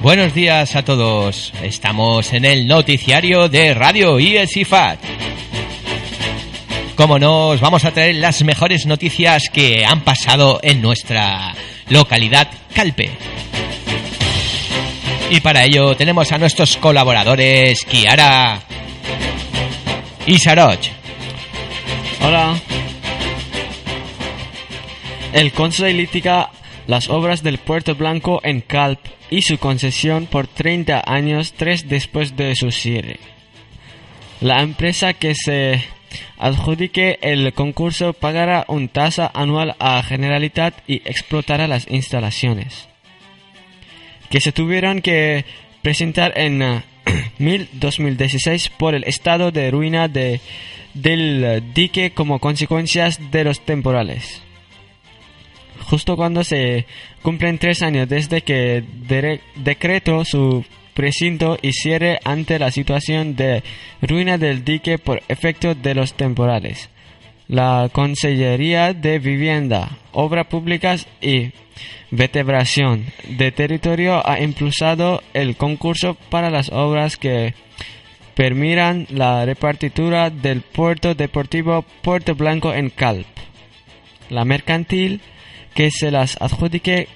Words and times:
Buenos 0.00 0.32
días 0.32 0.76
a 0.76 0.84
todos. 0.84 1.52
Estamos 1.60 2.32
en 2.32 2.44
el 2.44 2.68
noticiario 2.68 3.48
de 3.48 3.74
Radio 3.74 4.20
IESIFAT. 4.20 5.00
Como 6.94 7.18
no, 7.18 7.48
os 7.48 7.60
vamos 7.60 7.84
a 7.84 7.90
traer 7.90 8.14
las 8.14 8.44
mejores 8.44 8.86
noticias 8.86 9.50
que 9.52 9.84
han 9.84 10.02
pasado 10.02 10.60
en 10.62 10.80
nuestra 10.80 11.52
localidad 11.88 12.48
Calpe. 12.72 13.10
Y 15.30 15.40
para 15.40 15.64
ello 15.64 15.96
tenemos 15.96 16.30
a 16.30 16.38
nuestros 16.38 16.76
colaboradores 16.76 17.84
Kiara 17.84 18.60
y 20.26 20.38
Saroch. 20.38 20.90
Hola. 22.22 22.56
El 25.32 25.52
Consejo 25.52 25.88
litiga 25.88 26.50
las 26.88 27.10
obras 27.10 27.42
del 27.42 27.58
Puerto 27.58 27.94
Blanco 27.94 28.40
en 28.42 28.62
Calp 28.62 28.98
y 29.30 29.42
su 29.42 29.58
concesión 29.58 30.24
por 30.24 30.46
30 30.46 31.04
años, 31.06 31.52
tres 31.52 31.86
después 31.86 32.34
de 32.34 32.56
su 32.56 32.70
cierre. 32.70 33.18
La 34.40 34.62
empresa 34.62 35.12
que 35.12 35.34
se 35.34 35.84
adjudique 36.38 37.18
el 37.20 37.52
concurso 37.52 38.14
pagará 38.14 38.64
un 38.68 38.88
tasa 38.88 39.30
anual 39.34 39.76
a 39.78 40.02
Generalitat 40.02 40.74
y 40.88 41.02
explotará 41.04 41.68
las 41.68 41.86
instalaciones. 41.90 42.88
Que 44.30 44.40
se 44.40 44.52
tuvieron 44.52 45.02
que 45.02 45.44
presentar 45.82 46.32
en 46.38 46.82
2016 47.72 48.70
por 48.70 48.94
el 48.94 49.04
estado 49.04 49.50
de 49.50 49.70
ruina 49.70 50.08
de, 50.08 50.40
del 50.94 51.62
dique 51.74 52.12
como 52.12 52.38
consecuencias 52.38 53.30
de 53.30 53.44
los 53.44 53.60
temporales 53.60 54.47
justo 55.88 56.16
cuando 56.16 56.44
se 56.44 56.86
cumplen 57.22 57.58
tres 57.58 57.82
años 57.82 58.08
desde 58.08 58.42
que 58.42 58.84
decretó 59.56 60.24
su 60.24 60.64
precinto 60.94 61.56
y 61.62 61.72
cierre 61.72 62.18
ante 62.24 62.58
la 62.58 62.70
situación 62.70 63.36
de 63.36 63.62
ruina 64.02 64.36
del 64.36 64.64
dique 64.64 64.98
por 64.98 65.22
efecto 65.28 65.74
de 65.74 65.94
los 65.94 66.14
temporales. 66.14 66.90
La 67.46 67.88
Consellería 67.90 68.92
de 68.92 69.18
Vivienda, 69.18 69.96
Obras 70.12 70.46
Públicas 70.48 71.06
y 71.22 71.52
Vertebración 72.10 73.06
de 73.28 73.52
Territorio 73.52 74.26
ha 74.28 74.40
impulsado 74.40 75.22
el 75.32 75.56
concurso 75.56 76.14
para 76.30 76.50
las 76.50 76.70
obras 76.70 77.16
que 77.16 77.54
permitan 78.34 79.06
la 79.10 79.44
repartitura 79.46 80.30
del 80.30 80.60
puerto 80.60 81.14
deportivo 81.14 81.84
Puerto 82.02 82.34
Blanco 82.34 82.74
en 82.74 82.90
Calp. 82.90 83.26
La 84.30 84.44
mercantil 84.44 85.20
que 85.78 85.92
se 85.92 86.10
las 86.10 86.36
adjudique 86.40 87.06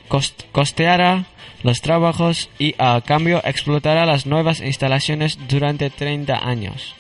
costeará 0.53 1.25
los 1.65 1.81
trabajos 1.81 2.49
y 2.61 2.77
a 2.79 3.01
cambio 3.05 3.43
explotará 3.45 4.07
las 4.07 4.25
nuevas 4.25 4.61
instalaciones 4.61 5.37
durante 5.49 5.91
30 5.91 6.49
años. 6.49 6.95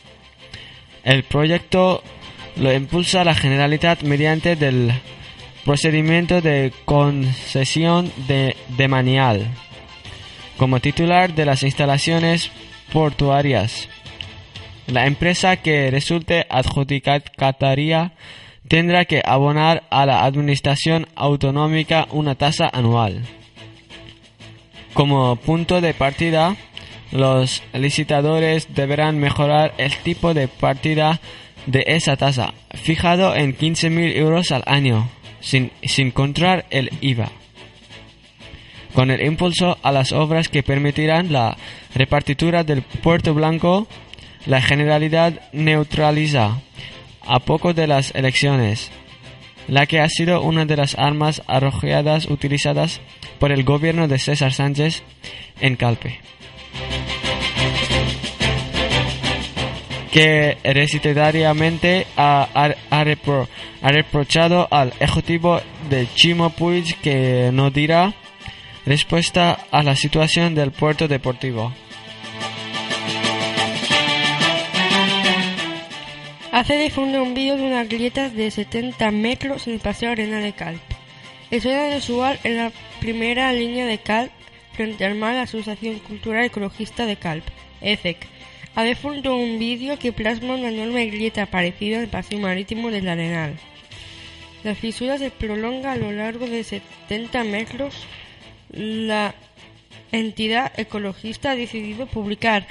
El 1.04 1.22
proyecto 1.22 2.02
lo 2.56 2.72
impulsa 2.72 3.22
la 3.22 3.36
Generalitat 3.36 4.02
mediante 4.02 4.56
del 4.56 4.92
procedimiento 5.64 6.40
de 6.40 6.72
concesión 6.84 8.10
de, 8.26 8.56
de 8.76 8.88
manial 8.88 9.46
como 10.56 10.80
titular 10.80 11.32
de 11.32 11.46
las 11.46 11.62
instalaciones 11.62 12.50
portuarias. 12.92 13.88
La 14.88 15.06
empresa 15.06 15.58
que 15.58 15.92
resulte 15.92 16.44
adjudicataria 16.50 18.14
tendrá 18.68 19.04
que 19.04 19.22
abonar 19.24 19.84
a 19.90 20.06
la 20.06 20.24
Administración 20.24 21.06
Autonómica 21.14 22.06
una 22.10 22.34
tasa 22.34 22.68
anual. 22.72 23.22
Como 24.94 25.36
punto 25.36 25.80
de 25.80 25.94
partida, 25.94 26.56
los 27.12 27.62
licitadores 27.72 28.74
deberán 28.74 29.18
mejorar 29.18 29.74
el 29.78 29.94
tipo 29.98 30.34
de 30.34 30.48
partida 30.48 31.20
de 31.66 31.84
esa 31.86 32.16
tasa, 32.16 32.54
fijado 32.74 33.34
en 33.36 33.56
15.000 33.56 34.16
euros 34.16 34.50
al 34.50 34.62
año, 34.66 35.08
sin, 35.40 35.70
sin 35.82 36.08
encontrar 36.08 36.66
el 36.70 36.90
IVA. 37.00 37.30
Con 38.94 39.10
el 39.10 39.24
impulso 39.24 39.78
a 39.82 39.92
las 39.92 40.12
obras 40.12 40.48
que 40.48 40.62
permitirán 40.62 41.32
la 41.32 41.56
repartitura 41.94 42.64
del 42.64 42.82
Puerto 42.82 43.32
Blanco, 43.32 43.86
la 44.46 44.60
Generalidad 44.60 45.40
neutraliza 45.52 46.58
a 47.26 47.40
poco 47.40 47.74
de 47.74 47.86
las 47.86 48.14
elecciones, 48.14 48.90
la 49.68 49.86
que 49.86 50.00
ha 50.00 50.08
sido 50.08 50.42
una 50.42 50.64
de 50.64 50.76
las 50.76 50.96
armas 50.96 51.42
arrojadas 51.46 52.26
utilizadas 52.26 53.00
por 53.38 53.52
el 53.52 53.64
gobierno 53.64 54.08
de 54.08 54.18
César 54.18 54.52
Sánchez 54.52 55.02
en 55.60 55.76
Calpe. 55.76 56.20
que 60.12 60.58
recitariamente 60.62 62.06
ha, 62.18 62.74
reprochado 63.82 64.68
al 64.70 64.92
ejecutivo 65.00 65.60
de 65.88 66.06
Chimo 66.14 66.50
Puig 66.50 66.96
que 67.00 67.50
no 67.50 67.70
dirá 67.70 68.12
respuesta 68.84 69.58
a 69.70 69.82
la 69.82 69.96
situación 69.96 70.54
del 70.54 70.70
puerto 70.70 71.08
deportivo. 71.08 71.72
Hace 76.62 76.78
difunde 76.78 77.20
un 77.20 77.34
vídeo 77.34 77.56
de 77.56 77.64
unas 77.64 77.88
grietas 77.88 78.34
de 78.34 78.48
70 78.48 79.10
metros 79.10 79.66
en 79.66 79.72
el 79.74 79.80
Paseo 79.80 80.12
Arena 80.12 80.38
de 80.38 80.52
Calp. 80.52 80.80
Es 81.50 81.64
de 81.64 81.96
usual 81.96 82.38
en 82.44 82.56
la 82.56 82.70
primera 83.00 83.52
línea 83.52 83.84
de 83.84 83.98
Calp 83.98 84.30
frente 84.72 85.04
al 85.04 85.16
mar 85.16 85.34
la 85.34 85.42
Asociación 85.42 85.98
Cultural 85.98 86.44
Ecologista 86.44 87.04
de 87.04 87.16
Calp, 87.16 87.42
ECEC. 87.80 88.28
Ha 88.76 88.84
difundido 88.84 89.34
un 89.34 89.58
vídeo 89.58 89.98
que 89.98 90.12
plasma 90.12 90.54
una 90.54 90.68
enorme 90.68 91.06
grieta 91.06 91.46
parecida 91.46 91.98
al 91.98 92.06
paseo 92.06 92.38
marítimo 92.38 92.92
del 92.92 93.08
Arenal. 93.08 93.58
La 94.62 94.76
fisura 94.76 95.18
se 95.18 95.32
prolonga 95.32 95.90
a 95.90 95.96
lo 95.96 96.12
largo 96.12 96.46
de 96.46 96.62
70 96.62 97.42
metros. 97.42 98.06
La 98.70 99.34
entidad 100.12 100.70
ecologista 100.78 101.50
ha 101.50 101.56
decidido 101.56 102.06
publicar 102.06 102.68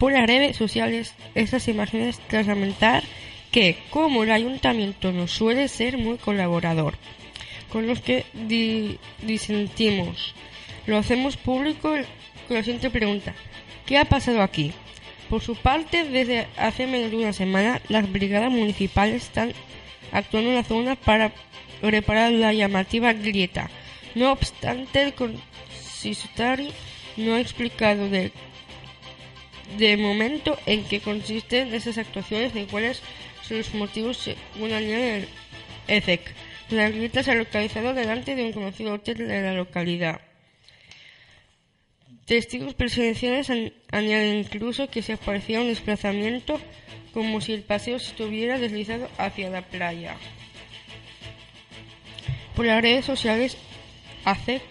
por 0.00 0.12
las 0.12 0.26
redes 0.26 0.56
sociales 0.56 1.14
estas 1.34 1.68
imágenes 1.68 2.18
tras 2.26 2.46
lamentar 2.46 3.04
que, 3.52 3.76
como 3.90 4.24
el 4.24 4.30
ayuntamiento 4.30 5.12
no 5.12 5.28
suele 5.28 5.68
ser 5.68 5.98
muy 5.98 6.16
colaborador 6.16 6.94
con 7.70 7.86
los 7.86 8.00
que 8.00 8.24
disentimos, 9.22 10.34
lo 10.86 10.96
hacemos 10.96 11.36
público 11.36 11.94
con 12.48 12.56
la 12.56 12.62
siguiente 12.62 12.88
pregunta. 12.88 13.34
¿Qué 13.84 13.98
ha 13.98 14.06
pasado 14.06 14.40
aquí? 14.40 14.72
Por 15.28 15.42
su 15.42 15.54
parte, 15.54 16.04
desde 16.04 16.48
hace 16.56 16.86
menos 16.86 17.10
de 17.10 17.18
una 17.18 17.34
semana, 17.34 17.82
las 17.90 18.10
brigadas 18.10 18.50
municipales 18.50 19.24
están 19.24 19.52
actuando 20.12 20.48
en 20.48 20.56
la 20.56 20.64
zona 20.64 20.96
para 20.96 21.30
reparar 21.82 22.32
la 22.32 22.54
llamativa 22.54 23.12
grieta. 23.12 23.70
No 24.14 24.32
obstante, 24.32 25.02
el 25.02 25.12
consistorio 25.12 26.70
no 27.18 27.34
ha 27.34 27.40
explicado 27.40 28.08
de 28.08 28.32
de 29.78 29.96
momento 29.96 30.58
en 30.66 30.84
qué 30.84 31.00
consisten 31.00 31.72
esas 31.74 31.98
actuaciones 31.98 32.54
y 32.54 32.64
cuáles 32.64 33.02
son 33.42 33.58
los 33.58 33.74
motivos 33.74 34.16
según 34.18 34.72
añade 34.72 35.18
el 35.18 35.28
ECEC. 35.88 36.34
La 36.70 36.88
grieta 36.88 37.22
se 37.22 37.32
ha 37.32 37.34
localizado 37.34 37.94
delante 37.94 38.36
de 38.36 38.44
un 38.44 38.52
conocido 38.52 38.94
hotel 38.94 39.26
de 39.26 39.42
la 39.42 39.54
localidad. 39.54 40.20
Testigos 42.26 42.74
presenciales 42.74 43.50
añaden 43.90 44.36
incluso 44.36 44.88
que 44.88 45.02
se 45.02 45.14
aparecía 45.14 45.60
un 45.60 45.66
desplazamiento 45.66 46.60
como 47.12 47.40
si 47.40 47.52
el 47.52 47.62
paseo 47.62 47.98
se 47.98 48.10
estuviera 48.10 48.58
deslizado 48.58 49.08
hacia 49.18 49.50
la 49.50 49.62
playa. 49.62 50.16
Por 52.54 52.66
las 52.66 52.82
redes 52.82 53.04
sociales, 53.04 53.56
ACEC 54.24 54.62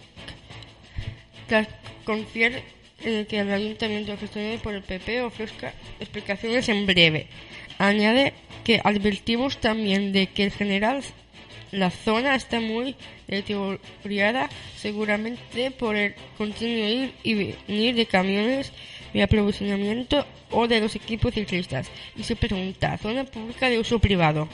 confiere 2.06 2.64
en 3.04 3.14
el 3.14 3.28
que 3.28 3.40
el 3.40 3.52
ayuntamiento 3.52 4.18
gestionado 4.18 4.58
por 4.60 4.74
el 4.74 4.84
PP 4.84 5.22
ofrezca 5.22 5.74
explicaciones 6.00 6.70
en 6.70 6.86
breve. 6.86 7.28
Añade 7.78 8.34
que 8.64 8.82
advertimos 8.84 9.58
también 9.58 10.12
de 10.12 10.28
que 10.28 10.44
el 10.44 10.52
general 10.52 11.02
La 11.72 11.92
zona 11.92 12.36
está 12.36 12.60
muy 12.60 12.96
deteriorada, 13.28 14.50
seguramente 14.76 15.70
por 15.70 15.96
el 15.96 16.16
continuo 16.38 16.88
ir 16.88 17.14
y 17.24 17.34
venir 17.36 17.96
de 17.96 18.08
camiones 18.08 18.72
de 19.14 19.22
aprovisionamiento 19.24 20.26
o 20.50 20.68
de 20.68 20.80
los 20.80 20.96
equipos 20.96 21.34
ciclistas. 21.34 21.88
Y 22.16 22.24
se 22.24 22.36
pregunta, 22.36 22.98
zona 22.98 23.24
pública 23.24 23.70
de 23.70 23.80
uso 23.80 24.00
privado. 24.00 24.50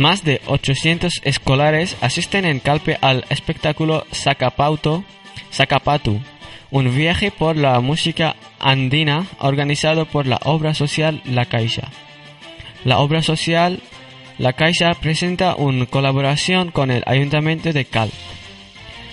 Más 0.00 0.24
de 0.24 0.40
800 0.46 1.20
escolares 1.24 1.94
asisten 2.00 2.46
en 2.46 2.58
Calpe 2.58 2.96
al 3.02 3.26
espectáculo 3.28 4.06
Sacapauto, 4.12 5.04
Sacapatu, 5.50 6.22
un 6.70 6.96
viaje 6.96 7.30
por 7.30 7.54
la 7.54 7.78
música 7.80 8.34
andina 8.58 9.26
organizado 9.40 10.06
por 10.06 10.26
la 10.26 10.40
obra 10.44 10.72
social 10.72 11.20
La 11.26 11.44
Caixa. 11.44 11.90
La 12.86 12.96
obra 12.96 13.22
social 13.22 13.82
La 14.38 14.54
Caixa 14.54 14.94
presenta 14.94 15.54
una 15.54 15.84
colaboración 15.84 16.70
con 16.70 16.90
el 16.90 17.02
Ayuntamiento 17.04 17.70
de 17.74 17.84
Calpe. 17.84 18.16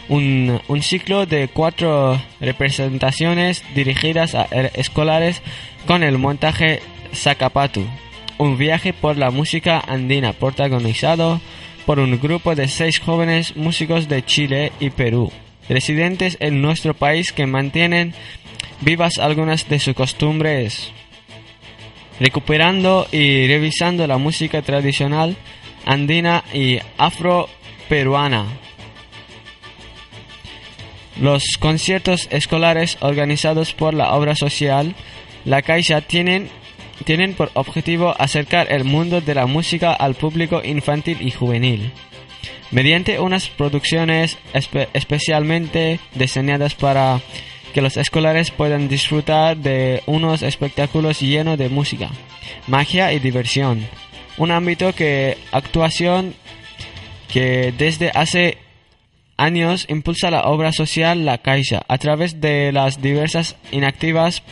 Un, 0.07 0.62
ciclo 0.84 1.25
de 1.25 1.50
cuatro 1.50 2.18
representaciones 2.39 3.62
dirigidas 3.75 4.36
a 4.36 4.44
escolares 4.74 5.42
con 5.86 6.04
el 6.04 6.18
montaje 6.18 6.80
Sacapatu, 7.12 7.86
un 8.38 8.57
viaje 8.57 8.94
por 8.94 9.18
la 9.18 9.31
música 9.31 9.80
andina 9.80 10.34
protagonizado 10.34 11.42
por 11.86 12.00
un 12.00 12.19
grupo 12.19 12.56
de 12.56 12.68
seis 12.68 13.00
jóvenes 13.00 13.56
músicos 13.56 14.07
de 14.07 14.24
Chile 14.24 14.72
y 14.80 14.89
Perú, 14.89 15.31
residentes 15.69 16.38
en 16.39 16.62
nuestro 16.62 16.94
país 16.94 17.31
que 17.31 17.48
mantienen 17.48 18.13
vivas 18.81 19.18
algunas 19.19 19.68
de 19.69 19.80
sus 19.80 19.95
costumbres, 19.95 20.92
recuperando 22.19 23.07
y 23.12 23.48
revisando 23.48 24.06
la 24.06 24.18
música 24.18 24.62
tradicional 24.62 25.38
andina 25.86 26.44
y 26.54 26.80
afro-peruana. 26.98 28.45
Los 31.19 31.57
conciertos 31.60 32.28
escolares 32.30 32.98
organizados 33.00 33.74
por 33.74 33.94
la 33.94 34.13
obra 34.13 34.36
social 34.36 34.94
La 35.45 35.62
Caixa 35.62 36.01
tienen 36.01 36.50
tienen 37.03 37.33
por 37.33 37.51
objetivo 37.53 38.15
acercar 38.17 38.71
el 38.71 38.83
mundo 38.83 39.21
de 39.21 39.35
la 39.35 39.45
música 39.45 39.94
al 39.94 40.15
público 40.15 40.61
infantil 40.63 41.17
y 41.21 41.31
juvenil, 41.31 41.91
mediante 42.71 43.19
unas 43.19 43.49
producciones 43.49 44.38
especialmente 44.94 45.99
diseñadas 46.15 46.75
para 46.75 47.21
que 47.73 47.81
los 47.81 47.97
escolares 47.97 48.51
puedan 48.51 48.88
disfrutar 48.88 49.57
de 49.57 50.01
unos 50.05 50.41
espectáculos 50.41 51.19
llenos 51.19 51.57
de 51.57 51.69
música, 51.69 52.09
magia 52.67 53.13
y 53.13 53.19
diversión. 53.19 53.85
Un 54.38 54.51
ámbito 54.51 54.93
que 54.93 55.38
actuación 55.51 56.33
que 57.31 57.73
desde 57.77 58.11
hace 58.13 58.57
años 59.38 59.85
impulsa 59.89 60.31
la 60.31 60.43
obra 60.43 60.71
social 60.71 61.25
La 61.25 61.38
Caixa 61.38 61.83
a 61.88 61.97
través 61.97 62.41
de 62.41 62.71
las 62.71 63.01
diversas 63.01 63.55
inactivas 63.71 64.43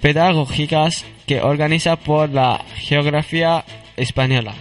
pedagógicas 0.00 1.04
que 1.30 1.40
organiza 1.40 1.94
por 1.94 2.28
la 2.30 2.64
geografía 2.74 3.64
española. 3.96 4.52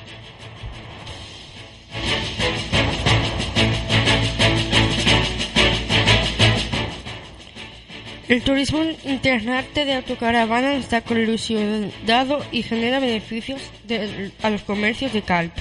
El 8.28 8.44
turismo 8.44 8.84
internacional 9.04 9.66
de 9.74 9.94
autocaravanas 9.96 10.76
está 10.76 11.04
dado 12.06 12.46
y 12.52 12.62
genera 12.62 13.00
beneficios 13.00 13.60
a 14.44 14.52
los 14.52 14.62
comercios 14.62 15.12
de 15.12 15.24
Calp. 15.24 15.52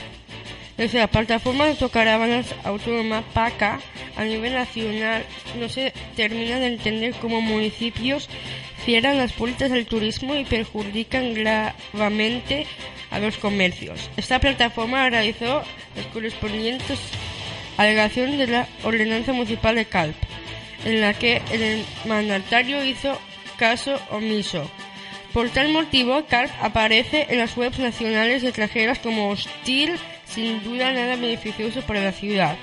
Desde 0.76 0.98
la 0.98 1.06
plataforma 1.06 1.64
de 1.64 1.70
autocaravanas 1.70 2.54
autónoma 2.64 3.22
PACA 3.32 3.80
a 4.14 4.24
nivel 4.24 4.52
nacional 4.52 5.24
no 5.58 5.70
se 5.70 5.94
termina 6.16 6.58
de 6.58 6.66
entender 6.66 7.14
cómo 7.14 7.40
municipios 7.40 8.28
cierran 8.88 9.18
las 9.18 9.34
puertas 9.34 9.70
al 9.70 9.84
turismo 9.84 10.34
y 10.34 10.46
perjudican 10.46 11.34
gravemente 11.34 12.66
a 13.10 13.18
los 13.18 13.36
comercios. 13.36 14.08
Esta 14.16 14.40
plataforma 14.40 15.10
realizó 15.10 15.62
las 15.94 16.06
correspondientes 16.06 16.98
alegaciones 17.76 18.38
de 18.38 18.46
la 18.46 18.66
Ordenanza 18.84 19.34
Municipal 19.34 19.74
de 19.74 19.84
Calp, 19.84 20.16
en 20.86 21.02
la 21.02 21.12
que 21.12 21.42
el 21.52 21.84
mandatario 22.06 22.82
hizo 22.82 23.20
caso 23.58 24.00
omiso. 24.10 24.70
Por 25.34 25.50
tal 25.50 25.68
motivo, 25.68 26.24
Calp 26.24 26.50
aparece 26.62 27.26
en 27.28 27.40
las 27.40 27.58
webs 27.58 27.78
nacionales 27.78 28.42
y 28.42 28.46
extranjeras 28.46 29.00
como 29.00 29.28
hostil, 29.28 29.96
sin 30.24 30.64
duda 30.64 30.94
nada 30.94 31.16
beneficioso 31.16 31.82
para 31.82 32.00
la 32.00 32.12
ciudad. 32.12 32.56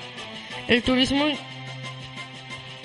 El 0.66 0.82
turismo 0.82 1.26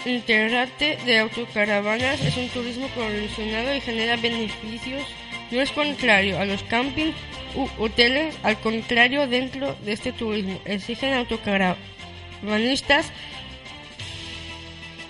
integrante 0.06 0.98
de 1.06 1.19
autocaravanas 1.19 2.21
es 2.21 2.38
un 2.38 2.50
turismo 2.50 2.88
condicionado 2.95 3.75
y 3.75 3.81
genera 3.81 4.15
beneficios. 4.18 5.03
No 5.51 5.62
es 5.62 5.71
contrario 5.71 6.39
a 6.39 6.45
los 6.45 6.63
campings 6.63 7.15
u 7.56 7.68
hoteles, 7.77 8.36
al 8.44 8.59
contrario, 8.59 9.27
dentro 9.27 9.75
de 9.83 9.92
este 9.92 10.12
turismo 10.13 10.59
exigen 10.65 11.13
autocaravanistas 11.13 13.12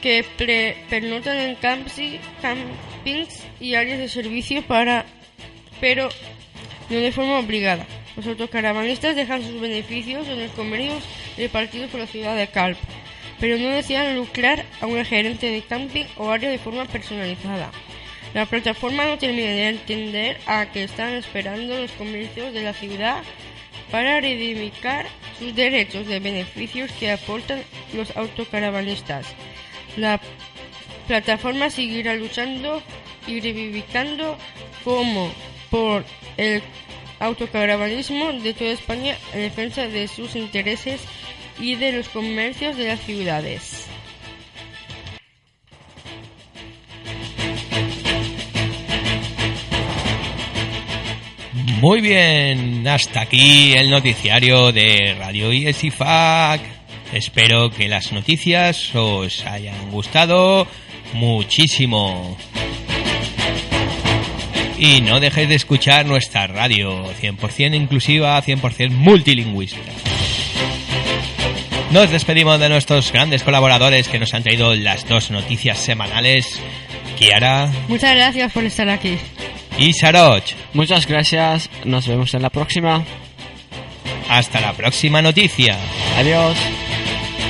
que 0.02 0.26
pernotan 0.90 1.38
en 1.38 1.56
campings 1.56 3.44
y 3.60 3.76
áreas 3.76 4.00
de 4.00 4.10
servicio 4.10 4.64
para, 4.64 5.06
pero 5.80 6.10
no 6.90 6.98
de 6.98 7.12
forma 7.12 7.38
obligada. 7.38 7.86
Los 8.18 8.26
autocaravanistas 8.26 9.16
dejan 9.16 9.44
sus 9.44 9.62
beneficios 9.62 10.28
en 10.28 10.42
los 10.42 10.52
comercios 10.52 11.04
repartidos 11.38 11.92
por 11.92 12.00
la 12.00 12.08
ciudad 12.08 12.36
de 12.36 12.48
Calp 12.48 12.78
pero 13.42 13.58
no 13.58 13.70
desean 13.70 14.16
lucrar 14.16 14.64
a 14.80 14.86
una 14.86 15.04
gerente 15.04 15.50
de 15.50 15.64
camping 15.64 16.06
o 16.16 16.30
área 16.30 16.52
de 16.52 16.60
forma 16.60 16.86
personalizada. 16.86 17.72
La 18.36 18.46
plataforma 18.46 19.04
no 19.04 19.18
termina 19.18 19.50
de 19.50 19.68
entender 19.68 20.40
a 20.46 20.72
qué 20.72 20.84
están 20.84 21.16
esperando 21.16 21.76
los 21.76 21.92
comercios 21.94 22.54
de 22.54 22.62
la 22.62 22.74
ciudad 22.74 23.24
para 23.90 24.22
reivindicar 24.22 25.08
sus 25.40 25.56
derechos 25.56 26.08
de 26.08 26.20
beneficios 26.20 26.92
que 26.94 27.12
aportan 27.12 27.64
los 27.94 28.16
autocaravanistas. 28.16 29.26
La 29.98 30.22
plataforma 31.08 31.72
seguirá 31.72 32.14
luchando 32.16 32.82
y 33.26 33.42
reivindicando 33.42 34.38
como 34.84 35.34
por 35.72 36.06
el 36.38 36.62
autocaravanismo 37.20 38.34
de 38.34 38.54
toda 38.54 38.72
España 38.72 39.18
en 39.34 39.42
defensa 39.42 39.88
de 39.88 40.08
sus 40.08 40.36
intereses 40.36 41.02
y 41.60 41.76
de 41.76 41.92
los 41.92 42.10
comercios 42.10 42.78
de 42.78 42.88
las 42.88 43.00
ciudades. 43.02 43.88
Muy 51.82 52.00
bien, 52.00 52.88
hasta 52.88 53.22
aquí 53.22 53.74
el 53.74 53.90
noticiario 53.90 54.72
de 54.72 55.16
Radio 55.18 55.52
IESIFAC. 55.52 56.62
Espero 57.12 57.72
que 57.72 57.88
las 57.88 58.12
noticias 58.12 58.94
os 58.94 59.44
hayan 59.48 59.90
gustado 59.90 60.68
muchísimo. 61.14 62.38
Y 64.78 65.02
no 65.02 65.20
dejéis 65.20 65.50
de 65.50 65.56
escuchar 65.56 66.06
nuestra 66.06 66.46
radio 66.46 67.04
100% 67.20 67.76
inclusiva, 67.76 68.40
100% 68.44 68.92
multilingüística. 68.92 70.11
Nos 71.92 72.10
despedimos 72.10 72.58
de 72.60 72.70
nuestros 72.70 73.12
grandes 73.12 73.44
colaboradores 73.44 74.08
que 74.08 74.18
nos 74.18 74.34
han 74.34 74.44
traído 74.44 74.74
las 74.76 75.08
dos 75.08 75.30
noticias 75.30 75.78
semanales. 75.78 76.60
Kiara. 77.18 77.70
Muchas 77.90 78.16
gracias 78.16 78.52
por 78.54 78.64
estar 78.64 78.88
aquí. 78.90 79.18
Y 79.78 79.92
Saroch. 79.92 80.54
Muchas 80.74 81.06
gracias. 81.06 81.70
Nos 81.84 82.08
vemos 82.08 82.34
en 82.34 82.44
la 82.44 82.50
próxima. 82.50 83.04
Hasta 84.30 84.62
la 84.62 84.72
próxima 84.72 85.22
noticia. 85.22 85.78
Adiós. 86.18 86.56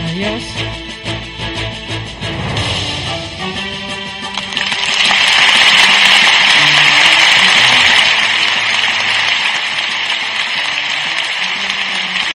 Adiós. 0.10 0.71